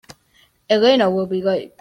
[0.67, 1.73] Elena will be late.